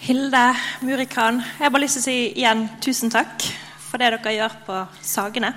Hilde 0.00 0.54
Murikan. 0.80 1.42
Jeg 1.58 1.66
har 1.66 1.72
bare 1.74 1.82
lyst 1.82 1.98
til 1.98 2.00
å 2.00 2.06
si 2.06 2.20
igjen 2.40 2.62
tusen 2.80 3.10
takk 3.12 3.44
for 3.84 4.00
det 4.00 4.06
dere 4.14 4.32
gjør 4.32 4.54
på 4.64 4.76
Sagene. 5.04 5.50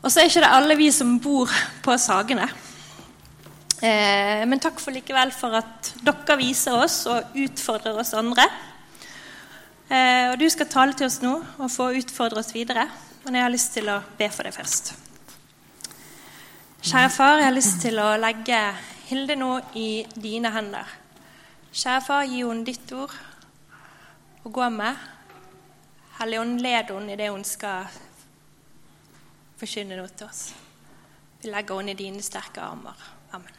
Og 0.00 0.08
så 0.08 0.22
er 0.22 0.30
ikke 0.30 0.40
det 0.40 0.52
alle 0.56 0.76
vi 0.78 0.86
som 0.96 1.10
bor 1.20 1.52
på 1.84 1.96
Sagene. 2.00 2.46
Eh, 3.84 4.46
men 4.48 4.62
takk 4.64 4.80
for 4.80 4.96
likevel 4.96 5.34
for 5.36 5.58
at 5.60 5.90
dere 6.00 6.38
viser 6.40 6.78
oss 6.78 7.02
og 7.12 7.36
utfordrer 7.42 8.00
oss 8.00 8.14
andre. 8.16 8.48
Eh, 9.92 10.32
og 10.32 10.40
du 10.40 10.48
skal 10.48 10.72
tale 10.72 10.96
til 10.96 11.10
oss 11.10 11.20
nå 11.20 11.34
og 11.36 11.68
få 11.74 11.90
utfordre 12.00 12.40
oss 12.40 12.54
videre. 12.56 12.88
Men 13.26 13.36
jeg 13.36 13.44
har 13.44 13.52
lyst 13.52 13.74
til 13.76 13.92
å 13.92 13.98
be 14.16 14.30
for 14.32 14.48
deg 14.48 14.56
først. 14.56 14.94
Kjære 16.80 17.12
far, 17.12 17.36
jeg 17.42 17.50
har 17.50 17.60
lyst 17.60 17.78
til 17.84 18.00
å 18.00 18.08
legge 18.24 18.64
Hilde 19.12 19.36
nå 19.36 19.52
i 19.76 20.06
dine 20.16 20.56
hender. 20.56 21.01
Kjære 21.72 22.00
far, 22.04 22.26
gi 22.28 22.42
henne 22.44 22.66
ditt 22.68 22.90
ord 22.92 23.12
å 24.44 24.50
gå 24.52 24.66
med. 24.74 24.92
Helligånd, 26.18 26.58
led 26.60 26.90
henne 26.92 27.14
i 27.14 27.16
det 27.16 27.30
hun 27.32 27.44
skal 27.48 27.86
forkynne 29.56 29.96
noe 29.96 30.10
til 30.12 30.26
oss. 30.26 30.42
Vi 31.40 31.48
legger 31.48 31.80
henne 31.80 31.94
i 31.94 31.96
dine 31.96 32.20
sterke 32.20 32.60
armer. 32.60 32.98
Amen. 33.32 33.56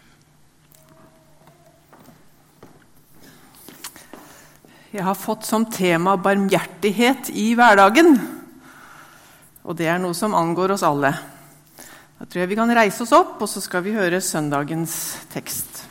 Jeg 4.93 5.07
har 5.07 5.17
fått 5.17 5.47
som 5.49 5.65
tema 5.65 6.13
barmhjertighet 6.13 7.31
i 7.33 7.47
hverdagen. 7.57 8.13
Og 9.65 9.79
det 9.79 9.89
er 9.89 9.97
noe 10.03 10.13
som 10.13 10.37
angår 10.37 10.75
oss 10.75 10.85
alle. 10.85 11.15
Da 12.19 12.29
tror 12.29 12.43
jeg 12.43 12.53
vi 12.53 12.59
kan 12.61 12.75
reise 12.77 13.01
oss 13.07 13.15
opp, 13.17 13.41
og 13.41 13.49
så 13.49 13.63
skal 13.63 13.81
vi 13.87 13.95
høre 13.97 14.21
søndagens 14.21 14.99
tekst. 15.33 15.87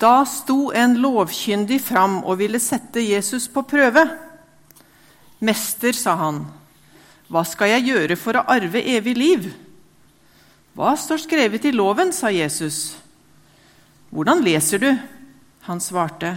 Da 0.00 0.24
sto 0.26 0.72
en 0.74 0.96
lovkyndig 1.00 1.78
fram 1.82 2.22
og 2.24 2.38
ville 2.40 2.60
sette 2.62 3.02
Jesus 3.04 3.46
på 3.48 3.62
prøve. 3.68 4.04
Mester, 5.44 5.94
sa 5.94 6.16
han, 6.18 6.44
hva 7.28 7.44
skal 7.46 7.72
jeg 7.74 7.88
gjøre 7.90 8.16
for 8.20 8.36
å 8.36 8.46
arve 8.50 8.82
evig 8.94 9.14
liv? 9.16 9.46
Hva 10.74 10.94
står 10.98 11.22
skrevet 11.22 11.68
i 11.68 11.72
loven, 11.74 12.12
sa 12.12 12.32
Jesus. 12.34 12.96
Hvordan 14.10 14.42
leser 14.44 14.82
du? 14.82 14.90
Han 15.64 15.80
svarte, 15.80 16.36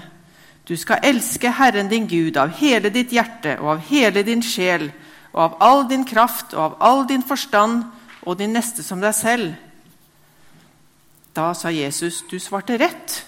du 0.68 0.76
skal 0.78 1.04
elske 1.04 1.52
Herren 1.52 1.90
din 1.92 2.08
Gud 2.08 2.38
av 2.38 2.54
hele 2.60 2.92
ditt 2.94 3.14
hjerte 3.16 3.58
og 3.62 3.78
av 3.78 3.86
hele 3.90 4.24
din 4.28 4.44
sjel 4.44 4.90
og 5.32 5.40
av 5.44 5.56
all 5.64 5.86
din 5.88 6.04
kraft 6.08 6.56
og 6.56 6.64
av 6.64 6.76
all 6.84 7.06
din 7.08 7.24
forstand 7.24 7.86
og 8.28 8.40
din 8.40 8.56
neste 8.56 8.84
som 8.84 9.00
deg 9.04 9.16
selv. 9.16 9.54
Da 11.36 11.54
sa 11.56 11.72
Jesus, 11.72 12.24
du 12.28 12.40
svarte 12.42 12.80
rett. 12.82 13.22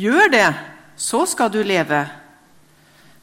Gjør 0.00 0.30
det, 0.32 0.48
så 0.96 1.24
skal 1.28 1.50
du 1.52 1.60
leve. 1.66 2.00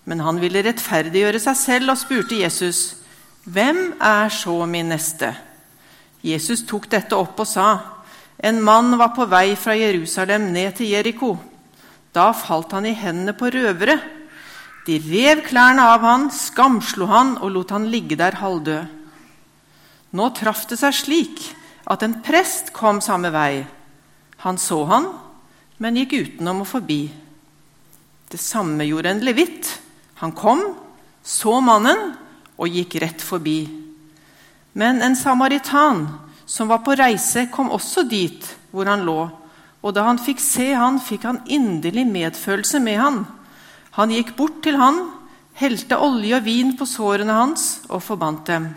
Men 0.05 0.21
han 0.23 0.39
ville 0.41 0.61
rettferdiggjøre 0.65 1.41
seg 1.41 1.57
selv 1.57 1.93
og 1.93 1.99
spurte 1.99 2.37
Jesus, 2.37 2.99
hvem 3.47 3.95
er 4.03 4.29
så 4.33 4.59
min 4.69 4.91
neste? 4.93 5.31
Jesus 6.21 6.65
tok 6.67 6.89
dette 6.91 7.17
opp 7.17 7.39
og 7.41 7.49
sa, 7.49 7.69
en 8.37 8.59
mann 8.61 8.93
var 8.99 9.15
på 9.17 9.25
vei 9.29 9.55
fra 9.57 9.73
Jerusalem 9.77 10.51
ned 10.53 10.77
til 10.77 10.91
Jeriko. 10.93 11.31
Da 12.13 12.29
falt 12.37 12.75
han 12.75 12.85
i 12.85 12.93
hendene 12.97 13.33
på 13.37 13.49
røvere 13.53 13.97
de 14.87 14.95
rev 15.03 15.41
klærne 15.43 15.83
av 15.83 16.03
han, 16.07 16.29
skamslo 16.31 17.09
han 17.11 17.33
og 17.41 17.51
lot 17.51 17.73
han 17.75 17.89
ligge 17.91 18.15
der 18.19 18.37
halvdød. 18.39 18.93
Nå 20.15 20.27
traff 20.37 20.63
det 20.69 20.77
seg 20.79 20.95
slik 20.95 21.41
at 21.91 22.05
en 22.05 22.21
prest 22.23 22.71
kom 22.75 23.01
samme 23.03 23.33
vei. 23.35 23.65
Han 24.45 24.59
så 24.61 24.79
han, 24.87 25.09
men 25.77 25.97
gikk 25.99 26.13
utenom 26.17 26.63
og 26.63 26.69
forbi. 26.69 27.01
Det 28.27 28.39
samme 28.41 28.85
gjorde 28.87 29.13
en 29.13 29.23
levitt. 29.23 29.69
Han 30.21 30.33
kom, 30.35 30.61
så 31.23 31.59
mannen 31.61 32.15
og 32.57 32.73
gikk 32.73 32.97
rett 33.03 33.21
forbi. 33.23 33.59
Men 34.77 35.01
en 35.01 35.15
samaritan 35.15 36.05
som 36.45 36.69
var 36.71 36.81
på 36.85 36.95
reise, 36.97 37.47
kom 37.51 37.71
også 37.73 38.05
dit 38.07 38.45
hvor 38.71 38.87
han 38.89 39.05
lå. 39.05 39.19
Og 39.83 39.93
da 39.93 40.07
han 40.07 40.19
fikk 40.21 40.41
se 40.41 40.71
han, 40.73 40.99
fikk 41.01 41.27
han 41.27 41.41
inderlig 41.45 42.05
medfølelse 42.09 42.81
med 42.83 42.99
han. 43.01 43.19
Han 43.97 44.13
gikk 44.13 44.35
bort 44.37 44.61
til 44.65 44.77
han, 44.79 45.01
helte 45.57 45.97
olje 45.97 46.37
og 46.37 46.45
vin 46.45 46.73
på 46.77 46.85
sårene 46.89 47.33
hans 47.33 47.67
og 47.89 48.03
forbandt 48.05 48.49
dem. 48.51 48.69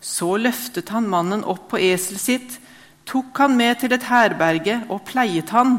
Så 0.00 0.36
løftet 0.38 0.92
han 0.92 1.08
mannen 1.10 1.44
opp 1.44 1.70
på 1.72 1.80
eselet 1.80 2.22
sitt, 2.22 2.56
tok 3.06 3.36
han 3.40 3.56
med 3.56 3.80
til 3.80 3.94
et 3.96 4.08
herberge 4.10 4.80
og 4.90 5.04
pleiet 5.08 5.52
han. 5.54 5.78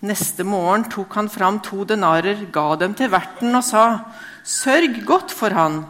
Neste 0.00 0.44
morgen 0.44 0.86
tok 0.88 1.14
han 1.14 1.28
fram 1.28 1.58
to 1.60 1.84
denarer, 1.84 2.46
ga 2.52 2.76
dem 2.80 2.94
til 2.96 3.10
verten 3.12 3.54
og 3.54 3.64
sa:" 3.64 4.00
Sørg 4.44 5.04
godt 5.04 5.30
for 5.36 5.52
han, 5.52 5.84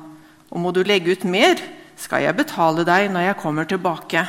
og 0.50 0.58
må 0.60 0.72
du 0.74 0.82
legge 0.82 1.12
ut 1.12 1.24
mer, 1.24 1.60
skal 1.96 2.24
jeg 2.24 2.36
betale 2.36 2.84
deg 2.84 3.10
når 3.12 3.28
jeg 3.28 3.38
kommer 3.38 3.64
tilbake. 3.64 4.26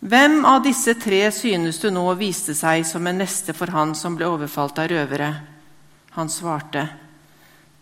Hvem 0.00 0.44
av 0.44 0.62
disse 0.62 0.94
tre 0.94 1.30
synes 1.34 1.78
du 1.82 1.90
nå 1.90 2.04
viste 2.18 2.54
seg 2.54 2.84
som 2.86 3.06
en 3.06 3.18
neste 3.18 3.54
for 3.54 3.70
han 3.74 3.94
som 3.98 4.16
ble 4.18 4.26
overfalt 4.26 4.78
av 4.78 4.90
røvere? 4.90 5.30
Han 6.10 6.28
svarte, 6.28 6.88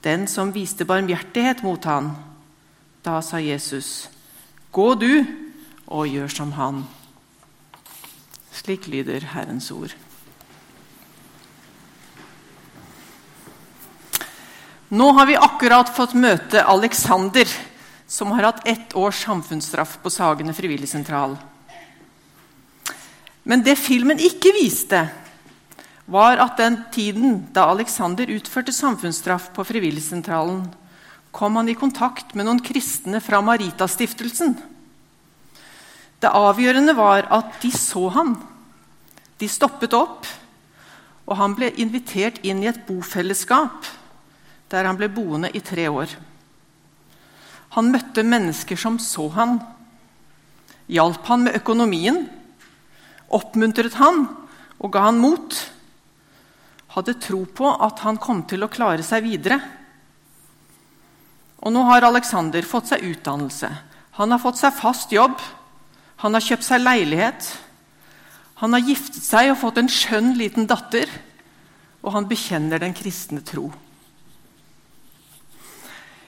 'Den 0.02 0.26
som 0.26 0.52
viste 0.52 0.84
barmhjertighet 0.84 1.62
mot 1.62 1.84
han.' 1.84 2.16
Da 3.02 3.20
sa 3.20 3.38
Jesus, 3.38 4.08
'Gå 4.72 4.94
du 4.94 5.24
og 5.86 6.06
gjør 6.06 6.28
som 6.28 6.52
han.' 6.52 6.86
Slik 8.52 8.86
lyder 8.88 9.20
Herrens 9.20 9.70
ord. 9.70 9.94
Nå 14.88 15.12
har 15.12 15.26
vi 15.26 15.34
akkurat 15.36 15.88
fått 15.90 16.12
møte 16.14 16.62
Alexander, 16.62 17.48
som 18.06 18.30
har 18.30 18.52
hatt 18.52 18.68
ett 18.70 18.94
års 18.94 19.24
samfunnsstraff 19.24 19.96
på 20.02 20.12
Sagene 20.14 20.54
frivilligsentral. 20.54 21.34
Men 23.42 23.64
det 23.66 23.74
filmen 23.82 24.22
ikke 24.22 24.52
viste, 24.54 25.00
var 26.06 26.38
at 26.38 26.54
den 26.62 26.78
tiden 26.94 27.40
da 27.54 27.66
Alexander 27.72 28.30
utførte 28.30 28.70
samfunnsstraff 28.70 29.50
på 29.54 29.64
Frivilligsentralen, 29.66 30.68
kom 31.34 31.58
han 31.58 31.68
i 31.68 31.74
kontakt 31.74 32.36
med 32.38 32.46
noen 32.46 32.62
kristne 32.62 33.18
fra 33.20 33.42
Maritastiftelsen. 33.42 34.54
Det 36.22 36.30
avgjørende 36.30 36.94
var 36.94 37.26
at 37.34 37.58
de 37.62 37.72
så 37.74 38.06
han. 38.14 38.36
De 39.42 39.50
stoppet 39.50 39.98
opp, 39.98 40.30
og 41.26 41.38
han 41.42 41.58
ble 41.58 41.74
invitert 41.74 42.38
inn 42.46 42.62
i 42.62 42.70
et 42.70 42.84
bofellesskap 42.86 43.90
der 44.72 44.88
han 44.88 44.98
ble 44.98 45.08
boende 45.12 45.50
i 45.54 45.62
tre 45.64 45.86
år. 45.90 46.10
Han 47.76 47.92
møtte 47.92 48.24
mennesker 48.26 48.78
som 48.80 48.98
så 49.02 49.28
han, 49.36 49.58
hjalp 50.88 51.26
han 51.28 51.46
med 51.46 51.58
økonomien, 51.58 52.24
oppmuntret 53.26 53.98
han 53.98 54.26
og 54.78 54.92
ga 54.94 55.08
han 55.08 55.18
mot 55.20 55.56
hadde 56.96 57.18
tro 57.20 57.42
på 57.44 57.68
at 57.84 58.00
han 58.06 58.16
kom 58.16 58.42
til 58.48 58.64
å 58.64 58.72
klare 58.72 59.04
seg 59.04 59.26
videre. 59.26 59.58
Og 61.60 61.72
nå 61.74 61.82
har 61.90 62.06
Alexander 62.08 62.64
fått 62.64 62.92
seg 62.92 63.04
utdannelse. 63.04 63.68
Han 64.16 64.32
har 64.32 64.40
fått 64.40 64.60
seg 64.62 64.76
fast 64.78 65.12
jobb. 65.12 65.36
Han 66.24 66.36
har 66.36 66.44
kjøpt 66.44 66.64
seg 66.64 66.80
leilighet. 66.80 67.50
Han 68.62 68.72
har 68.72 68.84
giftet 68.86 69.20
seg 69.20 69.50
og 69.52 69.60
fått 69.60 69.82
en 69.82 69.92
skjønn 69.92 70.32
liten 70.38 70.68
datter. 70.70 71.10
Og 72.00 72.14
han 72.16 72.28
bekjenner 72.30 72.80
den 72.80 72.96
kristne 72.96 73.44
tro. 73.44 73.68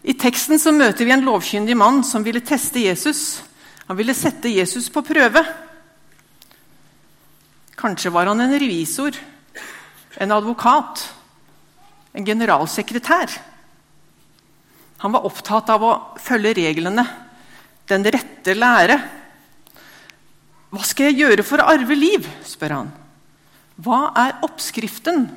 I 0.03 0.15
teksten 0.15 0.61
så 0.63 0.73
møter 0.75 1.05
vi 1.05 1.15
en 1.15 1.25
lovkyndig 1.27 1.75
mann 1.77 2.05
som 2.07 2.23
ville 2.27 2.45
teste 2.45 2.85
Jesus. 2.85 3.41
Han 3.89 3.99
ville 3.99 4.15
sette 4.15 4.53
Jesus 4.53 4.91
på 4.93 5.03
prøve. 5.03 5.43
Kanskje 7.79 8.13
var 8.15 8.31
han 8.31 8.41
en 8.43 8.55
revisor 8.59 9.19
en 10.19 10.35
advokat, 10.35 11.05
en 12.13 12.27
generalsekretær. 12.27 13.31
Han 14.99 15.15
var 15.15 15.27
opptatt 15.29 15.71
av 15.71 15.85
å 15.85 15.93
følge 16.19 16.57
reglene, 16.59 17.05
den 17.89 18.07
rette 18.11 18.57
lære. 18.57 18.99
Hva 20.75 20.85
skal 20.85 21.09
jeg 21.09 21.23
gjøre 21.23 21.47
for 21.47 21.63
å 21.63 21.69
arve 21.71 21.97
liv? 21.97 22.27
spør 22.45 22.81
han. 22.81 22.91
Hva 23.79 24.09
er 24.19 24.41
oppskriften? 24.45 25.29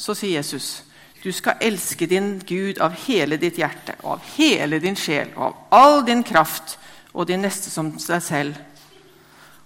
Så 0.00 0.16
sier 0.16 0.40
Jesus, 0.40 0.80
du 1.24 1.32
skal 1.32 1.56
elske 1.64 2.06
din 2.06 2.36
Gud 2.44 2.78
av 2.84 2.92
hele 3.06 3.38
ditt 3.40 3.56
hjerte 3.56 3.94
og 4.02 4.18
av 4.18 4.24
hele 4.34 4.76
din 4.82 4.96
sjel 4.98 5.30
og 5.32 5.44
av 5.46 5.54
all 5.72 6.02
din 6.04 6.20
kraft 6.26 6.76
og 7.14 7.30
din 7.30 7.40
neste 7.40 7.70
som 7.72 7.88
deg 7.96 8.20
selv. 8.20 8.58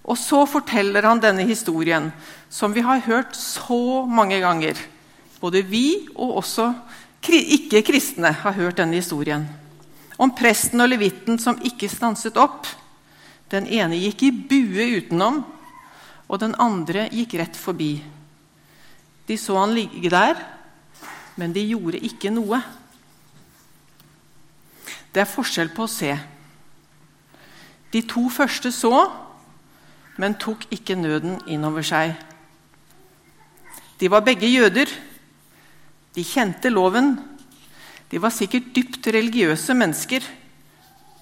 Og 0.07 0.15
så 0.17 0.45
forteller 0.47 1.03
han 1.03 1.19
denne 1.19 1.43
historien, 1.43 2.13
som 2.49 2.71
vi 2.73 2.81
har 2.85 3.03
hørt 3.03 3.35
så 3.35 4.05
mange 4.07 4.39
ganger. 4.39 4.79
Både 5.41 5.61
vi 5.67 6.07
og 6.15 6.39
også 6.39 6.71
ikke-kristne 7.27 8.31
har 8.39 8.55
hørt 8.55 8.79
denne 8.79 8.95
historien. 8.95 9.43
Om 10.15 10.31
presten 10.39 10.79
og 10.79 10.89
levitten 10.93 11.41
som 11.43 11.59
ikke 11.59 11.91
stanset 11.91 12.39
opp. 12.39 12.69
Den 13.51 13.67
ene 13.67 13.99
gikk 13.99 14.23
i 14.23 14.31
bue 14.31 14.87
utenom. 14.97 15.43
og 16.29 16.39
den 16.39 16.53
andre 16.61 17.07
gikk 17.09 17.33
rett 17.33 17.55
forbi. 17.57 18.03
De 19.25 19.37
så 19.37 19.55
han 19.57 19.73
ligge 19.73 20.11
der, 20.13 20.37
men 21.39 21.55
de 21.55 21.63
gjorde 21.63 22.01
ikke 22.03 22.31
noe. 22.35 22.59
Det 25.13 25.23
er 25.23 25.29
forskjell 25.29 25.71
på 25.73 25.85
å 25.85 25.91
se. 25.91 26.11
De 27.93 28.01
to 28.05 28.27
første 28.29 28.71
så, 28.75 29.07
men 30.19 30.35
tok 30.37 30.67
ikke 30.75 30.99
nøden 30.99 31.39
innover 31.47 31.85
seg. 31.87 32.11
De 33.99 34.09
var 34.11 34.25
begge 34.27 34.49
jøder. 34.51 34.91
De 36.15 36.25
kjente 36.27 36.71
loven. 36.71 37.15
De 38.11 38.19
var 38.19 38.35
sikkert 38.35 38.73
dypt 38.75 39.07
religiøse 39.07 39.73
mennesker. 39.77 40.25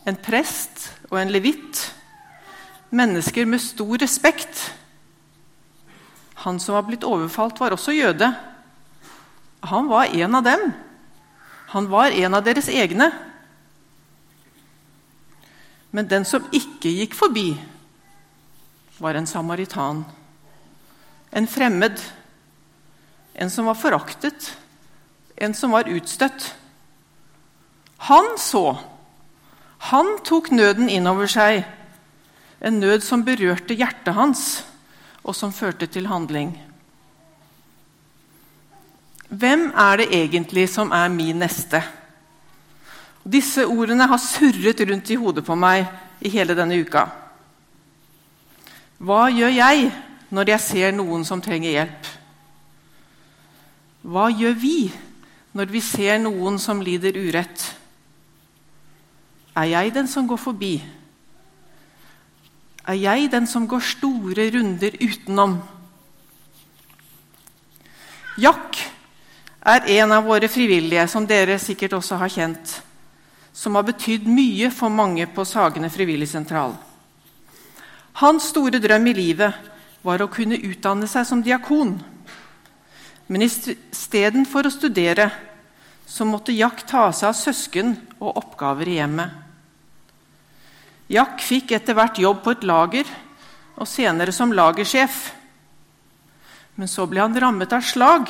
En 0.08 0.18
prest 0.18 0.90
og 1.12 1.22
en 1.22 1.31
levitt. 1.31 1.84
Mennesker 2.90 3.46
med 3.46 3.62
stor 3.62 4.02
respekt. 4.02 4.66
Han 6.46 6.60
som 6.63 6.78
var 6.78 6.86
blitt 6.88 7.06
overfalt, 7.06 7.60
var 7.60 7.75
også 7.75 7.96
jøde. 7.96 8.30
Han 9.59 9.88
var 9.88 10.06
en 10.06 10.36
av 10.36 10.44
dem. 10.44 10.71
Han 11.68 11.89
var 11.89 12.12
en 12.12 12.33
av 12.33 12.44
deres 12.44 12.69
egne. 12.69 13.12
Men 15.89 16.07
den 16.07 16.25
som 16.25 16.45
ikke 16.51 16.92
gikk 16.92 17.15
forbi, 17.18 17.50
var 18.98 19.18
en 19.18 19.27
samaritan. 19.27 20.06
En 21.31 21.48
fremmed. 21.48 22.01
En 23.33 23.50
som 23.50 23.65
var 23.65 23.75
foraktet. 23.75 24.57
En 25.36 25.54
som 25.54 25.71
var 25.71 25.89
utstøtt. 25.89 26.56
Han 27.98 28.38
så. 28.38 28.77
Han 29.77 30.18
tok 30.25 30.51
nøden 30.51 30.89
innover 30.89 31.30
seg. 31.30 31.65
En 32.60 32.80
nød 32.80 33.03
som 33.06 33.25
berørte 33.25 33.77
hjertet 33.77 34.15
hans, 34.18 34.63
og 35.21 35.36
som 35.38 35.53
førte 35.53 35.86
til 35.86 36.10
handling. 36.10 36.56
Hvem 39.27 39.71
er 39.75 39.97
det 40.00 40.07
egentlig 40.15 40.69
som 40.71 40.91
er 40.91 41.07
min 41.12 41.39
neste? 41.44 41.81
Disse 43.27 43.65
ordene 43.68 44.07
har 44.07 44.21
surret 44.24 44.79
rundt 44.88 45.09
i 45.12 45.18
hodet 45.19 45.44
på 45.44 45.56
meg 45.59 45.88
i 46.24 46.31
hele 46.31 46.56
denne 46.56 46.77
uka. 46.79 47.03
Hva 48.97 49.27
gjør 49.29 49.51
jeg 49.51 49.89
når 50.31 50.53
jeg 50.53 50.63
ser 50.63 50.95
noen 50.95 51.25
som 51.27 51.44
trenger 51.44 51.75
hjelp? 51.75 52.07
Hva 54.07 54.29
gjør 54.31 54.56
vi 54.56 54.77
når 55.57 55.74
vi 55.74 55.81
ser 55.83 56.21
noen 56.24 56.56
som 56.62 56.79
lider 56.81 57.19
urett? 57.19 57.68
Er 59.57 59.74
jeg 59.74 59.94
den 59.94 60.07
som 60.07 60.27
går 60.29 60.39
forbi? 60.39 60.75
Er 62.88 62.95
jeg 62.95 63.31
den 63.31 63.47
som 63.50 63.68
går 63.68 63.83
store 63.83 64.47
runder 64.56 64.95
utenom? 65.01 65.57
Jack 68.38 68.77
er 69.68 69.90
en 70.00 70.12
av 70.16 70.24
våre 70.24 70.48
frivillige, 70.48 71.08
som 71.12 71.28
dere 71.28 71.60
sikkert 71.60 71.98
også 72.00 72.19
har 72.22 72.31
kjent 72.31 72.78
som 73.58 73.74
har 73.74 73.88
betydd 73.88 74.28
mye 74.30 74.69
for 74.69 74.94
mange 74.94 75.25
på 75.34 75.42
Sagene 75.50 75.90
frivilligsentral. 75.90 76.75
Hans 78.22 78.52
store 78.52 78.78
drøm 78.81 79.08
i 79.10 79.16
livet 79.18 79.72
var 80.06 80.22
å 80.22 80.30
kunne 80.30 80.60
utdanne 80.62 81.10
seg 81.10 81.25
som 81.25 81.42
diakon. 81.42 81.96
Men 83.28 83.46
istedenfor 83.48 84.69
å 84.69 84.74
studere 84.74 85.31
så 86.06 86.25
måtte 86.30 86.54
Jack 86.54 86.86
ta 86.86 87.08
seg 87.10 87.31
av 87.31 87.40
søsken 87.40 87.96
og 88.20 88.38
oppgaver 88.44 88.92
i 88.94 89.00
hjemmet. 89.00 89.34
Jack 91.10 91.42
fikk 91.42 91.74
etter 91.80 91.98
hvert 91.98 92.22
jobb 92.22 92.44
på 92.46 92.54
et 92.54 92.68
lager, 92.68 93.10
og 93.78 93.90
senere 93.90 94.34
som 94.34 94.54
lagersjef. 94.54 95.18
Men 96.78 96.90
så 96.90 97.10
ble 97.10 97.25
han 97.25 97.42
rammet 97.42 97.74
av 97.74 97.81
slag 97.86 98.30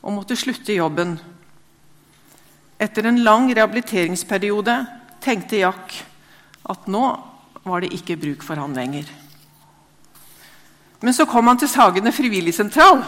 og 0.00 0.14
måtte 0.14 0.38
slutte 0.38 0.72
i 0.72 0.78
jobben. 0.78 1.16
Etter 2.80 3.08
en 3.08 3.22
lang 3.24 3.50
rehabiliteringsperiode 3.52 4.76
tenkte 5.20 5.60
Jack 5.60 5.96
at 6.70 6.86
nå 6.88 7.04
var 7.66 7.82
det 7.82 7.92
ikke 7.96 8.18
bruk 8.20 8.44
for 8.46 8.60
han 8.60 8.76
lenger. 8.76 9.08
Men 11.00 11.16
så 11.16 11.26
kom 11.28 11.48
han 11.48 11.60
til 11.60 11.70
Sagene 11.72 12.12
frivilligsentral 12.12 13.02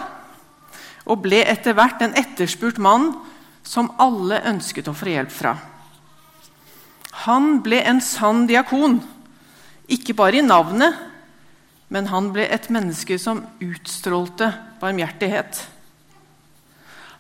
og 1.03 1.23
ble 1.25 1.43
etter 1.49 1.75
hvert 1.77 2.03
en 2.05 2.17
etterspurt 2.19 2.79
mann 2.81 3.11
som 3.67 3.91
alle 4.03 4.41
ønsket 4.49 4.89
å 4.91 4.97
få 4.97 5.11
hjelp 5.13 5.33
fra. 5.33 5.57
Han 7.27 7.61
ble 7.65 7.83
en 7.85 8.01
sann 8.03 8.47
diakon, 8.49 9.01
ikke 9.93 10.17
bare 10.17 10.41
i 10.41 10.47
navnet, 10.47 10.97
men 11.93 12.09
han 12.09 12.31
ble 12.33 12.47
et 12.49 12.71
menneske 12.73 13.19
som 13.21 13.43
utstrålte 13.61 14.49
barmhjertighet. 14.81 15.61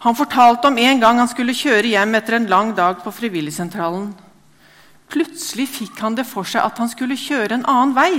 Han 0.02 0.18
fortalte 0.18 0.66
om 0.66 0.78
en 0.82 1.00
gang 1.00 1.20
han 1.22 1.30
skulle 1.30 1.54
kjøre 1.54 1.92
hjem 1.92 2.16
etter 2.18 2.40
en 2.40 2.48
lang 2.50 2.72
dag 2.74 3.04
på 3.04 3.12
frivilligsentralen. 3.14 4.08
Plutselig 5.12 5.68
fikk 5.70 6.00
han 6.02 6.16
det 6.18 6.24
for 6.26 6.48
seg 6.48 6.64
at 6.64 6.80
han 6.82 6.90
skulle 6.90 7.18
kjøre 7.18 7.54
en 7.54 7.66
annen 7.70 7.92
vei. 7.94 8.12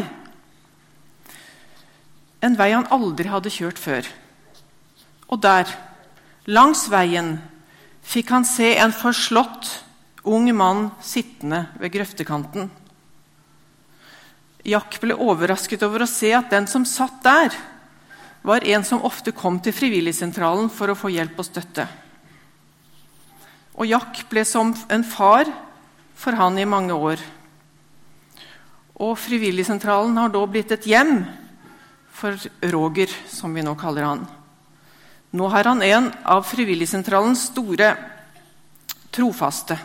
En 2.43 2.55
vei 2.59 2.69
han 2.71 2.87
aldri 2.93 3.27
hadde 3.27 3.51
kjørt 3.51 3.81
før. 3.81 4.07
Og 5.27 5.41
der, 5.43 5.67
langs 6.47 6.85
veien, 6.91 7.35
fikk 8.03 8.31
han 8.31 8.47
se 8.47 8.75
en 8.77 8.95
forslått 8.95 9.73
ung 10.23 10.47
mann 10.55 10.87
sittende 11.03 11.65
ved 11.81 11.91
grøftekanten. 11.97 12.71
Jack 14.63 15.01
ble 15.03 15.19
overrasket 15.19 15.83
over 15.83 16.05
å 16.05 16.07
se 16.07 16.31
at 16.35 16.51
den 16.53 16.69
som 16.71 16.87
satt 16.87 17.19
der, 17.25 17.51
var 18.43 18.63
en 18.67 18.83
som 18.83 19.03
ofte 19.07 19.31
kom 19.31 19.59
til 19.63 19.75
Frivilligsentralen 19.75 20.67
for 20.71 20.91
å 20.91 20.97
få 20.99 21.11
hjelp 21.13 21.39
og 21.39 21.47
støtte. 21.47 21.87
Og 23.79 23.87
Jack 23.89 24.25
ble 24.29 24.43
som 24.45 24.73
en 24.91 25.05
far 25.07 25.47
for 26.19 26.35
han 26.37 26.59
i 26.59 26.67
mange 26.67 26.93
år. 26.93 27.23
Og 29.01 29.15
Frivilligsentralen 29.17 30.19
har 30.19 30.29
da 30.33 30.43
blitt 30.45 30.75
et 30.75 30.85
hjem 30.91 31.23
for 32.13 32.37
Roger, 32.75 33.09
som 33.31 33.55
vi 33.55 33.63
nå 33.65 33.73
kaller 33.79 34.05
han. 34.05 34.27
Nå 35.33 35.49
er 35.49 35.71
han 35.71 35.81
en 35.81 36.11
av 36.29 36.43
Frivilligsentralens 36.45 37.47
store 37.49 37.95
trofaste. 39.13 39.79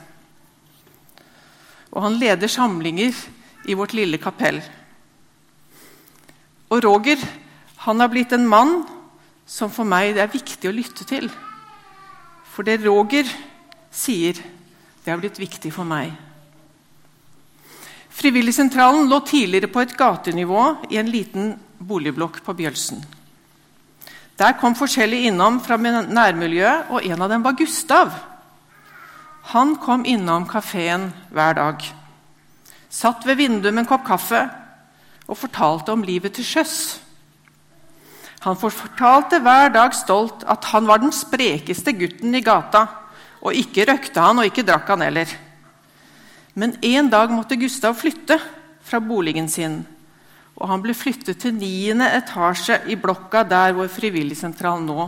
Og 1.95 2.05
han 2.05 2.19
leder 2.21 2.51
samlinger 2.53 3.17
i 3.71 3.77
vårt 3.79 3.95
lille 3.97 4.21
kapell. 4.21 4.61
Og 6.69 6.83
Roger 6.85 7.23
han 7.88 8.00
har 8.05 8.11
blitt 8.12 8.35
en 8.37 8.49
mann 8.49 8.82
som 9.49 9.73
for 9.73 9.88
meg 9.88 10.12
det 10.16 10.21
er 10.26 10.33
viktig 10.33 10.68
å 10.68 10.76
lytte 10.76 11.07
til. 11.09 11.30
For 12.52 12.66
det 12.66 12.83
Roger 12.83 13.28
sier, 13.88 14.37
det 14.37 15.09
har 15.09 15.21
blitt 15.21 15.40
viktig 15.40 15.73
for 15.73 15.88
meg. 15.88 16.12
Frivilligsentralen 18.18 19.09
lå 19.09 19.23
tidligere 19.25 19.71
på 19.73 19.80
et 19.80 19.97
gatenivå 19.97 20.64
i 20.90 20.99
en 21.00 21.09
liten 21.09 21.54
boligblokk 21.78 22.42
på 22.45 22.57
Bjølsen. 22.59 23.00
Der 24.38 24.54
kom 24.61 24.76
forskjellige 24.76 25.33
innom 25.33 25.61
fra 25.62 25.78
nærmiljøet, 25.78 26.92
og 26.92 27.07
en 27.07 27.23
av 27.25 27.33
dem 27.33 27.47
var 27.47 27.57
Gustav. 27.59 28.12
Han 29.54 29.78
kom 29.80 30.04
innom 30.04 30.45
kafeen 30.50 31.09
hver 31.33 31.57
dag. 31.57 31.83
Satt 32.90 33.25
ved 33.25 33.40
vinduet 33.40 33.73
med 33.73 33.87
en 33.87 33.92
kopp 33.97 34.04
kaffe 34.07 34.45
og 35.25 35.38
fortalte 35.40 35.95
om 35.95 36.04
livet 36.04 36.37
til 36.37 36.45
sjøs. 36.45 36.99
Han 38.49 38.57
fortalte 38.57 39.43
hver 39.45 39.69
dag 39.75 39.93
stolt 39.93 40.47
at 40.49 40.71
han 40.73 40.87
var 40.88 41.02
den 41.02 41.12
sprekeste 41.12 41.93
gutten 41.93 42.33
i 42.33 42.40
gata. 42.45 42.87
Og 43.45 43.55
ikke 43.55 43.85
røkte 43.90 44.23
han, 44.25 44.40
og 44.40 44.49
ikke 44.49 44.64
drakk 44.67 44.88
han 44.88 45.05
heller. 45.05 45.31
Men 46.59 46.73
en 46.83 47.11
dag 47.12 47.31
måtte 47.31 47.59
Gustav 47.61 47.95
flytte 48.00 48.38
fra 48.83 49.02
boligen 49.05 49.50
sin. 49.52 49.83
Og 50.59 50.67
han 50.73 50.81
ble 50.83 50.97
flyttet 50.97 51.38
til 51.43 51.55
niende 51.55 52.09
etasje 52.17 52.81
i 52.90 52.97
blokka 52.99 53.45
der 53.47 53.76
hvor 53.76 53.90
Frivilligsentralen 53.93 54.88
nå 54.88 55.07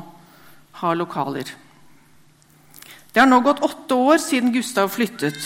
har 0.82 0.98
lokaler. 1.00 1.48
Det 3.10 3.18
har 3.18 3.26
nå 3.26 3.40
gått 3.42 3.64
åtte 3.66 3.96
år 3.96 4.20
siden 4.22 4.52
Gustav 4.54 4.92
flyttet. 4.92 5.40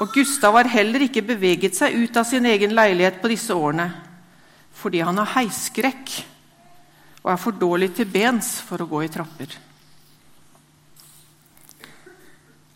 Og 0.00 0.16
Gustav 0.16 0.56
har 0.58 0.72
heller 0.72 1.04
ikke 1.06 1.22
beveget 1.28 1.76
seg 1.76 1.94
ut 1.94 2.16
av 2.16 2.26
sin 2.26 2.48
egen 2.48 2.74
leilighet 2.74 3.20
på 3.20 3.32
disse 3.32 3.54
årene 3.54 3.92
fordi 4.76 5.00
han 5.00 5.16
har 5.16 5.30
heisskrekk 5.38 6.10
og 7.26 7.32
er 7.32 7.40
for 7.42 7.58
dårlig 7.58 7.88
til 7.96 8.06
bens 8.06 8.52
for 8.62 8.78
å 8.78 8.86
gå 8.86 9.00
i 9.02 9.10
trapper. 9.10 9.50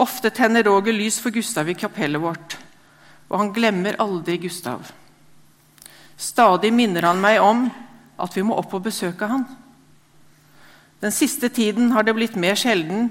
Ofte 0.03 0.33
tenner 0.35 0.67
Roger 0.67 0.97
lys 0.97 1.21
for 1.23 1.31
Gustav 1.31 1.71
i 1.71 1.77
kapellet 1.79 2.19
vårt, 2.19 2.57
og 3.31 3.37
han 3.39 3.53
glemmer 3.55 4.01
aldri 4.03 4.41
Gustav. 4.43 4.91
Stadig 6.19 6.73
minner 6.75 7.07
han 7.07 7.23
meg 7.23 7.39
om 7.45 7.69
at 8.21 8.35
vi 8.35 8.43
må 8.43 8.59
opp 8.59 8.75
og 8.75 8.89
besøke 8.89 9.29
han. 9.31 9.47
Den 11.01 11.15
siste 11.15 11.49
tiden 11.49 11.95
har 11.95 12.03
det 12.03 12.17
blitt 12.19 12.35
mer 12.35 12.59
sjelden, 12.59 13.07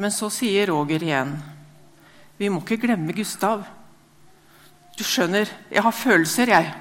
men 0.00 0.14
så 0.14 0.30
sier 0.32 0.70
Roger 0.70 1.02
igjen 1.02 1.36
Vi 2.38 2.48
må 2.48 2.62
ikke 2.62 2.80
glemme 2.86 3.12
Gustav. 3.12 3.66
Du 4.96 5.04
skjønner, 5.04 5.50
jeg 5.68 5.82
har 5.84 5.94
følelser, 5.94 6.56
jeg. 6.56 6.72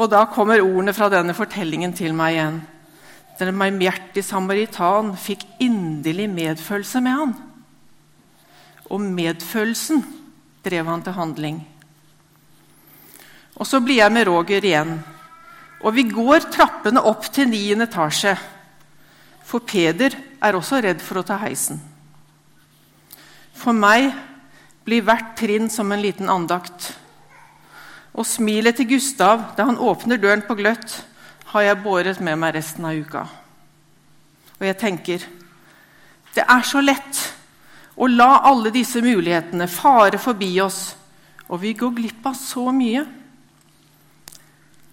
Og 0.00 0.08
da 0.08 0.24
kommer 0.32 0.62
ordene 0.64 0.94
fra 0.96 1.10
denne 1.12 1.34
fortellingen 1.36 1.92
til 1.96 2.14
meg 2.16 2.38
igjen. 2.38 2.60
Den 3.40 3.58
barmhjertige 3.60 4.24
samaritan 4.24 5.12
fikk 5.16 5.44
inderlig 5.60 6.28
medfølelse 6.32 7.02
med 7.04 7.18
han. 7.18 7.34
Og 8.88 9.04
medfølelsen 9.04 10.02
drev 10.64 10.88
han 10.88 11.04
til 11.04 11.16
handling. 11.16 11.60
Og 13.60 13.68
så 13.68 13.80
blir 13.84 14.00
jeg 14.00 14.12
med 14.12 14.28
Roger 14.28 14.64
igjen. 14.64 14.96
Og 15.84 15.94
vi 15.96 16.06
går 16.08 16.48
trappene 16.52 17.02
opp 17.04 17.28
til 17.32 17.48
niende 17.48 17.88
etasje. 17.88 18.34
For 19.44 19.64
Peder 19.64 20.16
er 20.40 20.56
også 20.56 20.80
redd 20.84 21.00
for 21.04 21.20
å 21.20 21.26
ta 21.26 21.36
heisen. 21.42 21.80
For 23.56 23.76
meg 23.76 24.08
blir 24.84 25.04
hvert 25.04 25.34
trinn 25.36 25.68
som 25.72 25.92
en 25.92 26.00
liten 26.00 26.32
andakt. 26.32 26.92
Og 28.14 28.26
smilet 28.26 28.76
til 28.76 28.88
Gustav 28.94 29.52
da 29.56 29.68
han 29.68 29.78
åpner 29.78 30.20
døren 30.20 30.42
på 30.46 30.56
gløtt, 30.58 31.02
har 31.50 31.66
jeg 31.66 31.82
båret 31.82 32.20
med 32.22 32.38
meg 32.38 32.54
resten 32.54 32.86
av 32.86 32.94
uka. 32.94 33.24
Og 34.60 34.66
jeg 34.66 34.78
tenker 34.78 35.26
det 36.34 36.44
er 36.46 36.62
så 36.62 36.78
lett 36.82 37.20
å 37.98 38.06
la 38.06 38.44
alle 38.46 38.70
disse 38.70 39.00
mulighetene 39.02 39.66
fare 39.68 40.18
forbi 40.22 40.52
oss, 40.62 40.94
og 41.50 41.58
vi 41.64 41.72
går 41.74 41.96
glipp 41.96 42.28
av 42.30 42.36
så 42.38 42.70
mye. 42.70 43.02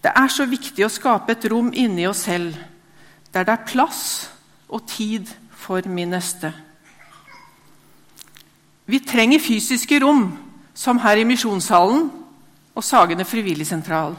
Det 0.01 0.13
er 0.15 0.33
så 0.33 0.47
viktig 0.49 0.85
å 0.85 0.89
skape 0.89 1.35
et 1.35 1.45
rom 1.51 1.69
inni 1.73 2.07
oss 2.09 2.25
selv 2.25 2.57
der 3.33 3.45
det 3.45 3.53
er 3.53 3.67
plass 3.69 4.01
og 4.71 4.87
tid 4.89 5.29
for 5.51 5.83
min 5.85 6.09
neste. 6.15 6.49
Vi 8.87 8.99
trenger 9.03 9.43
fysiske 9.43 9.99
rom, 10.01 10.31
som 10.73 10.99
her 11.03 11.19
i 11.19 11.25
Misjonssalen 11.27 12.07
og 12.77 12.85
Sagene 12.85 13.25
frivilligsentral. 13.25 14.13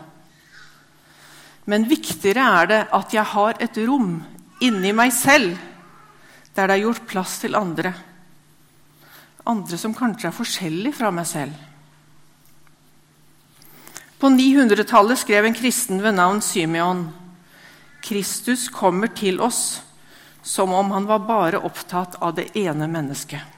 Men 1.69 1.87
viktigere 1.89 2.45
er 2.61 2.69
det 2.71 2.83
at 2.97 3.15
jeg 3.15 3.31
har 3.35 3.59
et 3.63 3.79
rom 3.87 4.19
inni 4.65 4.93
meg 4.97 5.13
selv 5.15 5.55
der 6.57 6.67
det 6.67 6.79
er 6.79 6.87
gjort 6.89 7.07
plass 7.07 7.37
til 7.39 7.55
andre. 7.55 7.93
Andre 9.47 9.79
som 9.79 9.95
kanskje 9.95 10.33
er 10.33 10.35
forskjellige 10.35 10.97
fra 10.99 11.13
meg 11.15 11.29
selv. 11.31 11.55
På 14.19 14.27
900-tallet 14.35 15.21
skrev 15.21 15.47
en 15.47 15.55
kristen 15.55 16.03
ved 16.03 16.17
navn 16.19 16.43
Symeon 16.43 17.07
Kristus 18.03 18.67
kommer 18.73 19.13
til 19.15 19.39
oss 19.41 19.83
som 20.43 20.73
om 20.73 20.91
han 20.91 21.07
var 21.07 21.27
bare 21.29 21.61
opptatt 21.63 22.17
av 22.25 22.35
det 22.35 22.49
ene 22.59 22.89
mennesket. 22.91 23.58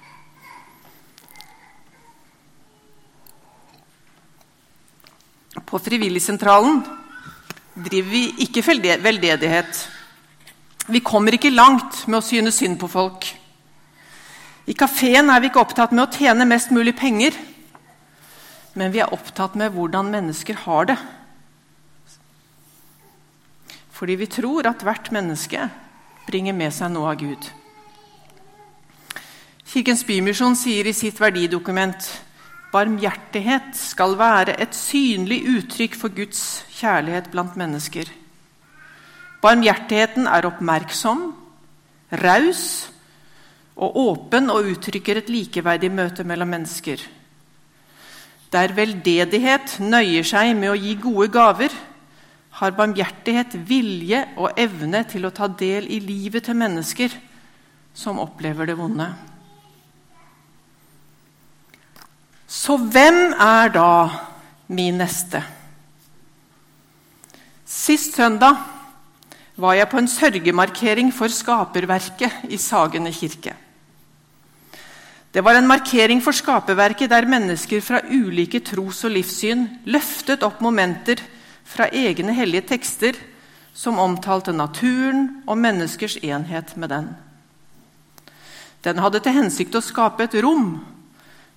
På 5.50 5.78
Frivilligsentralen 5.82 6.82
driver 7.74 8.10
vi 8.10 8.22
ikke 8.44 8.62
veldedighet. 9.02 9.88
Vi 10.86 11.00
kommer 11.02 11.34
ikke 11.34 11.50
langt 11.50 12.04
med 12.06 12.20
å 12.20 12.24
synes 12.24 12.60
synd 12.60 12.78
på 12.78 12.88
folk. 12.90 13.26
I 14.70 14.74
kafeen 14.78 15.30
er 15.30 15.40
vi 15.42 15.50
ikke 15.50 15.62
opptatt 15.62 15.94
med 15.94 16.04
å 16.04 16.12
tjene 16.14 16.46
mest 16.46 16.70
mulig 16.70 16.94
penger, 16.98 17.34
men 18.78 18.92
vi 18.94 19.00
er 19.02 19.10
opptatt 19.10 19.56
med 19.58 19.74
hvordan 19.74 20.12
mennesker 20.12 20.62
har 20.66 20.92
det. 20.92 20.98
Fordi 23.90 24.14
vi 24.16 24.30
tror 24.30 24.68
at 24.70 24.84
hvert 24.86 25.10
menneske 25.12 25.66
bringer 26.28 26.54
med 26.54 26.72
seg 26.72 26.92
noe 26.94 27.10
av 27.10 27.18
Gud. 27.20 27.50
Kirkens 29.70 30.06
Bymisjon 30.06 30.56
sier 30.58 30.86
i 30.86 30.94
sitt 30.96 31.18
verdidokument 31.20 32.06
Barmhjertighet 32.70 33.74
skal 33.74 34.14
være 34.18 34.54
et 34.62 34.76
synlig 34.78 35.42
uttrykk 35.50 35.96
for 35.98 36.14
Guds 36.14 36.62
kjærlighet 36.78 37.30
blant 37.32 37.56
mennesker. 37.58 38.06
Barmhjertigheten 39.42 40.28
er 40.30 40.46
oppmerksom, 40.46 41.24
raus 42.22 42.64
og 43.80 43.96
åpen 43.96 44.52
og 44.52 44.68
uttrykker 44.70 45.18
et 45.18 45.32
likeverdig 45.32 45.90
møte 45.90 46.26
mellom 46.28 46.52
mennesker. 46.52 47.02
Der 48.50 48.74
veldedighet 48.74 49.78
nøyer 49.82 50.26
seg 50.26 50.52
med 50.58 50.72
å 50.72 50.78
gi 50.78 50.94
gode 51.00 51.30
gaver, 51.32 51.74
har 52.60 52.76
barmhjertighet 52.76 53.54
vilje 53.66 54.24
og 54.36 54.58
evne 54.58 55.04
til 55.08 55.26
å 55.26 55.34
ta 55.34 55.48
del 55.48 55.86
i 55.90 56.00
livet 56.02 56.44
til 56.46 56.58
mennesker 56.58 57.14
som 57.94 58.18
opplever 58.22 58.68
det 58.68 58.76
vonde. 58.78 59.06
Så 62.50 62.74
hvem 62.74 63.30
er 63.38 63.70
da 63.70 64.10
min 64.74 64.98
neste? 64.98 65.38
Sist 67.62 68.16
søndag 68.18 68.58
var 69.60 69.76
jeg 69.78 69.88
på 69.92 70.00
en 70.00 70.10
sørgemarkering 70.10 71.12
for 71.14 71.30
skaperverket 71.30 72.50
i 72.50 72.58
Sagene 72.58 73.12
kirke. 73.14 73.54
Det 75.30 75.44
var 75.46 75.54
en 75.54 75.70
markering 75.70 76.18
for 76.24 76.34
skaperverket 76.34 77.12
der 77.12 77.28
mennesker 77.30 77.80
fra 77.86 78.02
ulike 78.10 78.58
tros- 78.66 79.04
og 79.06 79.14
livssyn 79.14 79.68
løftet 79.86 80.42
opp 80.42 80.58
momenter 80.58 81.22
fra 81.62 81.86
egne 81.94 82.34
hellige 82.34 82.66
tekster 82.72 83.14
som 83.74 84.02
omtalte 84.02 84.50
naturen 84.50 85.44
og 85.46 85.58
menneskers 85.58 86.18
enhet 86.18 86.74
med 86.76 86.90
den. 86.90 87.12
Den 88.82 88.98
hadde 88.98 89.20
til 89.22 89.38
hensikt 89.38 89.78
å 89.78 89.84
skape 89.84 90.26
et 90.26 90.40
rom 90.42 90.80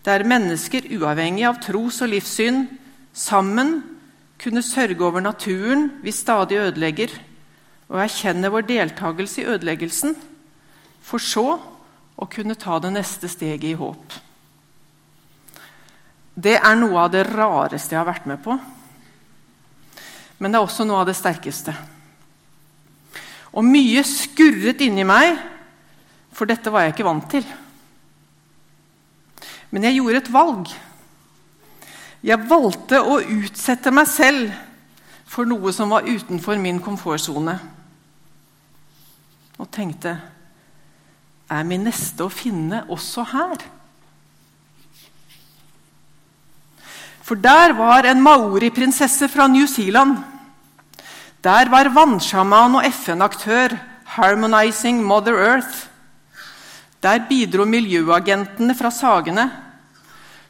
der 0.03 0.25
mennesker, 0.27 0.85
uavhengig 0.97 1.45
av 1.47 1.61
tros- 1.63 2.01
og 2.03 2.11
livssyn, 2.11 2.65
sammen 3.13 3.77
kunne 4.41 4.63
sørge 4.65 4.99
over 5.05 5.23
naturen 5.23 5.89
vi 6.03 6.11
stadig 6.11 6.59
ødelegger, 6.59 7.13
og 7.89 8.01
erkjenne 8.03 8.51
vår 8.51 8.67
deltakelse 8.67 9.43
i 9.43 9.47
ødeleggelsen, 9.53 10.15
for 11.03 11.23
så 11.23 11.47
å 12.17 12.27
kunne 12.29 12.57
ta 12.59 12.79
det 12.83 12.91
neste 12.95 13.29
steget 13.31 13.71
i 13.71 13.77
håp. 13.79 14.19
Det 16.33 16.57
er 16.57 16.75
noe 16.79 17.05
av 17.05 17.11
det 17.13 17.27
rareste 17.29 17.93
jeg 17.93 18.01
har 18.01 18.09
vært 18.09 18.27
med 18.29 18.41
på. 18.43 18.57
Men 20.41 20.51
det 20.51 20.57
er 20.59 20.65
også 20.65 20.85
noe 20.87 21.03
av 21.03 21.07
det 21.07 21.15
sterkeste. 21.15 21.75
Og 23.53 23.65
mye 23.67 24.01
skurret 24.07 24.81
inni 24.81 25.05
meg, 25.05 25.37
for 26.33 26.49
dette 26.49 26.73
var 26.73 26.87
jeg 26.87 26.95
ikke 26.95 27.05
vant 27.05 27.29
til. 27.29 27.45
Men 29.73 29.87
jeg 29.87 29.97
gjorde 29.97 30.19
et 30.21 30.33
valg. 30.33 30.71
Jeg 32.23 32.45
valgte 32.47 33.01
å 33.01 33.17
utsette 33.19 33.91
meg 33.91 34.05
selv 34.07 34.53
for 35.25 35.49
noe 35.49 35.73
som 35.73 35.89
var 35.89 36.05
utenfor 36.05 36.59
min 36.61 36.77
komfortsone. 36.83 37.57
Og 39.57 39.69
tenkte 39.73 40.19
Er 41.53 41.65
min 41.67 41.83
neste 41.85 42.23
å 42.23 42.31
finne 42.31 42.85
også 42.89 43.25
her? 43.33 43.63
For 47.23 47.39
der 47.39 47.73
var 47.77 48.07
en 48.07 48.21
maori-prinsesse 48.23 49.27
fra 49.29 49.47
New 49.47 49.67
Zealand. 49.67 50.17
Der 51.43 51.69
var 51.71 51.91
vannsjaman 51.93 52.79
og 52.79 52.87
FN-aktør 52.87 53.75
Harmonizing 54.15 55.03
Mother 55.03 55.37
Earth. 55.39 55.92
Der 57.03 57.19
bidro 57.27 57.65
miljøagentene 57.67 58.71
fra 58.79 58.87
Sagene 58.93 59.49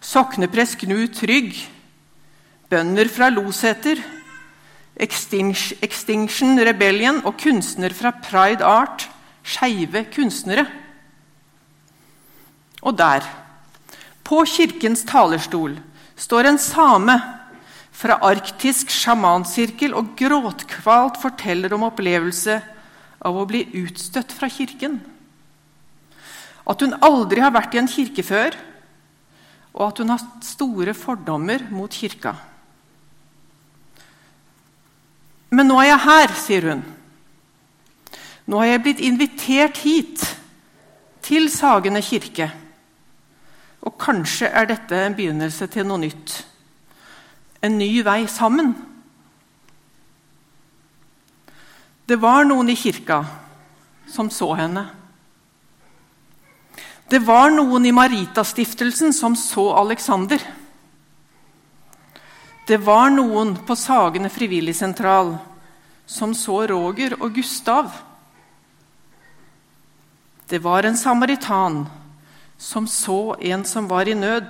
sokneprest 0.04 0.78
Knut 0.84 1.16
Trygg, 1.18 1.56
bønder 2.70 3.10
fra 3.10 3.30
Loseter, 3.34 3.98
Extinction 4.94 6.60
Rebellion 6.62 7.24
og 7.26 7.40
kunstner 7.42 7.96
fra 7.98 8.12
Pride 8.22 8.66
Art, 8.68 9.08
skeive 9.42 10.04
kunstnere. 10.14 10.68
Og 12.84 12.98
der, 13.00 13.26
på 14.24 14.44
kirkens 14.46 15.02
talerstol, 15.10 15.80
står 16.20 16.52
en 16.52 16.62
same 16.62 17.16
fra 17.94 18.20
arktisk 18.30 18.94
sjamansirkel 18.94 19.96
og 19.98 20.14
gråtkvalt 20.20 21.18
forteller 21.22 21.74
om 21.74 21.88
opplevelse 21.90 22.60
av 23.24 23.42
å 23.42 23.48
bli 23.50 23.66
utstøtt 23.82 24.36
fra 24.36 24.52
kirken. 24.52 25.00
At 26.70 26.82
hun 26.82 26.96
aldri 27.04 27.44
har 27.44 27.54
vært 27.54 27.76
i 27.76 27.82
en 27.82 27.92
kirke 27.92 28.24
før, 28.24 28.56
og 29.74 29.88
at 29.88 30.00
hun 30.00 30.14
har 30.14 30.26
store 30.46 30.94
fordommer 30.94 31.66
mot 31.74 31.92
kirka. 31.92 32.36
Men 35.54 35.70
nå 35.70 35.78
er 35.82 35.92
jeg 35.92 36.04
her, 36.06 36.36
sier 36.38 36.70
hun. 36.72 36.86
Nå 38.50 38.60
har 38.60 38.72
jeg 38.72 38.84
blitt 38.86 39.04
invitert 39.04 39.84
hit, 39.84 40.24
til 41.24 41.48
Sagene 41.52 42.02
kirke. 42.04 42.50
Og 43.84 43.96
kanskje 44.00 44.50
er 44.52 44.68
dette 44.68 44.98
en 45.06 45.16
begynnelse 45.16 45.70
til 45.72 45.88
noe 45.88 46.02
nytt. 46.02 46.36
En 47.64 47.78
ny 47.80 48.02
vei 48.04 48.26
sammen. 48.28 48.74
Det 52.04 52.20
var 52.20 52.44
noen 52.44 52.74
i 52.74 52.76
kirka 52.76 53.22
som 54.12 54.28
så 54.32 54.50
henne. 54.60 54.84
Det 57.14 57.20
var 57.22 57.52
noen 57.54 57.86
i 57.86 57.92
Maritastiftelsen 57.94 59.12
som 59.14 59.36
så 59.38 59.68
Alexander. 59.78 60.42
Det 62.66 62.78
var 62.82 63.12
noen 63.14 63.52
på 63.68 63.76
Sagene 63.78 64.32
frivilligsentral 64.34 65.36
som 66.10 66.32
så 66.34 66.56
Roger 66.72 67.14
og 67.20 67.36
Gustav. 67.36 67.92
Det 70.50 70.58
var 70.64 70.88
en 70.90 70.98
samaritan 70.98 71.84
som 72.58 72.88
så 72.90 73.36
en 73.40 73.66
som 73.70 73.86
var 73.92 74.10
i 74.10 74.16
nød, 74.18 74.50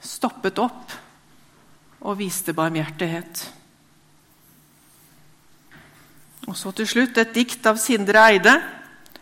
stoppet 0.00 0.62
opp 0.64 0.94
og 2.00 2.16
viste 2.22 2.54
barmhjertighet. 2.56 3.42
Og 6.48 6.56
så 6.56 6.72
til 6.80 6.88
slutt 6.88 7.20
et 7.20 7.36
dikt 7.36 7.68
av 7.68 7.76
Sindre 7.84 8.24
Eide, 8.30 8.56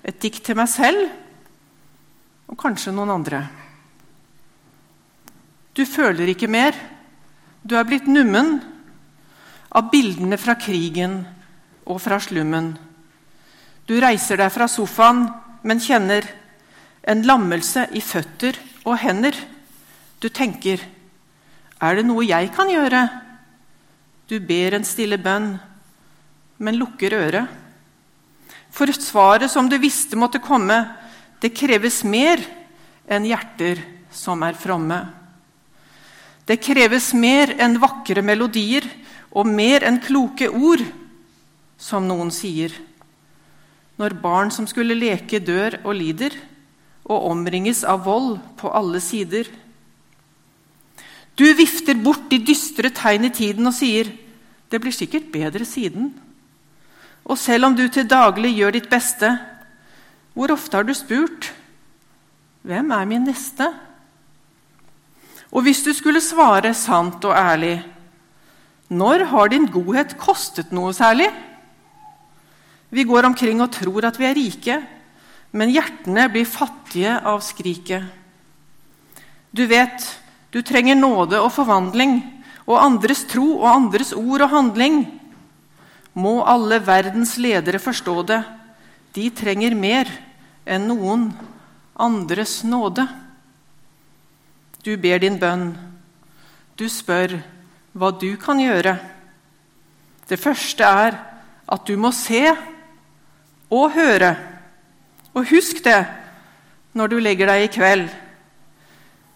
et 0.07 0.23
dikt 0.23 0.47
til 0.47 0.61
meg 0.63 0.71
selv 0.71 1.20
og 2.51 2.59
kanskje 2.59 2.93
noen 2.95 3.13
andre. 3.15 3.45
Du 5.75 5.85
føler 5.87 6.33
ikke 6.33 6.51
mer. 6.51 6.75
Du 7.63 7.77
er 7.79 7.87
blitt 7.87 8.09
nummen 8.11 8.59
av 9.71 9.91
bildene 9.93 10.39
fra 10.41 10.57
krigen 10.59 11.21
og 11.87 12.01
fra 12.03 12.19
slummen. 12.23 12.73
Du 13.87 13.95
reiser 14.03 14.41
deg 14.41 14.51
fra 14.53 14.67
sofaen, 14.71 15.29
men 15.63 15.83
kjenner 15.83 16.27
en 17.11 17.23
lammelse 17.27 17.87
i 17.97 18.03
føtter 18.03 18.59
og 18.85 18.99
hender. 19.03 19.37
Du 20.21 20.29
tenker 20.29 20.83
er 21.81 21.97
det 21.97 22.05
noe 22.05 22.27
jeg 22.29 22.51
kan 22.53 22.69
gjøre? 22.69 23.07
Du 24.29 24.37
ber 24.45 24.77
en 24.77 24.85
stille 24.85 25.17
bønn, 25.19 25.55
men 26.61 26.77
lukker 26.77 27.17
øret. 27.17 27.49
For 28.71 28.93
svaret 28.93 29.51
som 29.51 29.69
du 29.69 29.79
visste 29.81 30.19
måtte 30.21 30.43
komme, 30.45 30.77
det 31.41 31.55
kreves 31.57 32.03
mer 32.05 32.43
enn 33.11 33.27
hjerter 33.29 33.81
som 34.13 34.43
er 34.45 34.59
fromme. 34.59 35.01
Det 36.45 36.59
kreves 36.61 37.13
mer 37.15 37.55
enn 37.63 37.79
vakre 37.81 38.23
melodier 38.27 38.87
og 39.31 39.47
mer 39.47 39.87
enn 39.87 40.01
kloke 40.03 40.51
ord, 40.51 40.83
som 41.81 42.05
noen 42.09 42.33
sier. 42.35 42.75
Når 44.01 44.17
barn 44.21 44.51
som 44.53 44.67
skulle 44.69 44.97
leke, 44.99 45.41
dør 45.41 45.79
og 45.85 45.95
lider, 45.97 46.35
og 47.11 47.31
omringes 47.31 47.83
av 47.89 48.05
vold 48.05 48.37
på 48.61 48.71
alle 48.71 49.01
sider. 49.03 49.49
Du 51.35 51.47
vifter 51.57 51.97
bort 51.99 52.29
de 52.31 52.39
dystre 52.45 52.91
tegn 52.95 53.27
i 53.27 53.33
tiden 53.35 53.67
og 53.67 53.75
sier 53.75 54.13
det 54.71 54.79
blir 54.79 54.95
sikkert 54.95 55.31
bedre 55.33 55.67
siden. 55.67 56.13
Og 57.27 57.39
selv 57.39 57.67
om 57.67 57.75
du 57.75 57.87
til 57.91 58.07
daglig 58.07 58.53
gjør 58.55 58.77
ditt 58.77 58.91
beste, 58.91 59.33
hvor 60.41 60.55
ofte 60.55 60.79
har 60.79 60.87
du 60.89 60.95
spurt 60.97 61.51
hvem 62.65 62.93
er 62.97 63.09
min 63.09 63.27
neste? 63.29 63.67
Og 65.53 65.67
hvis 65.67 65.83
du 65.85 65.91
skulle 65.93 66.23
svare 66.25 66.71
sant 66.77 67.21
og 67.29 67.35
ærlig, 67.37 67.75
når 68.89 69.27
har 69.29 69.51
din 69.53 69.67
godhet 69.69 70.15
kostet 70.21 70.73
noe 70.73 70.95
særlig? 70.97 71.27
Vi 72.89 73.05
går 73.05 73.29
omkring 73.29 73.61
og 73.61 73.73
tror 73.75 74.07
at 74.09 74.17
vi 74.17 74.29
er 74.31 74.39
rike, 74.39 74.79
men 75.53 75.75
hjertene 75.75 76.25
blir 76.33 76.49
fattige 76.49 77.19
av 77.21 77.45
skriket. 77.45 78.09
Du 79.53 79.67
vet, 79.69 80.09
du 80.57 80.63
trenger 80.65 80.97
nåde 80.97 81.37
og 81.37 81.53
forvandling, 81.53 82.17
og 82.65 82.81
andres 82.81 83.27
tro 83.29 83.59
og 83.59 83.69
andres 83.75 84.15
ord 84.17 84.47
og 84.47 84.53
handling. 84.57 85.05
Må 86.17 86.39
alle 86.49 86.81
verdens 86.81 87.37
ledere 87.37 87.83
forstå 87.83 88.17
det, 88.33 88.41
de 89.13 89.29
trenger 89.37 89.77
mer 89.77 90.09
enn 90.71 90.87
noen 90.91 91.31
andres 92.01 92.61
nåde. 92.65 93.07
Du 94.85 94.95
ber 94.97 95.21
din 95.21 95.39
bønn. 95.41 95.75
Du 96.79 96.87
spør 96.89 97.41
hva 97.93 98.13
du 98.15 98.31
kan 98.41 98.61
gjøre. 98.63 98.95
Det 100.31 100.39
første 100.41 100.87
er 100.87 101.19
at 101.71 101.87
du 101.87 101.97
må 101.99 102.13
se 102.15 102.47
og 103.71 103.93
høre. 103.95 104.35
Og 105.35 105.51
husk 105.51 105.83
det 105.85 106.01
når 106.97 107.13
du 107.13 107.19
legger 107.23 107.51
deg 107.51 107.67
i 107.67 107.75
kveld. 107.75 108.09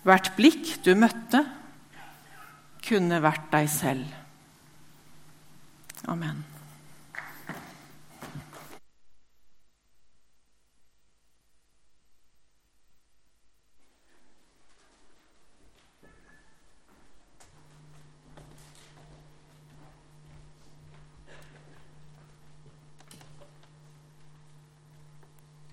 Hvert 0.05 0.33
blikk 0.37 0.75
du 0.85 0.93
møtte, 0.99 1.45
kunne 2.85 3.23
vært 3.25 3.47
deg 3.53 3.71
selv. 3.73 4.09
Amen. 6.11 6.54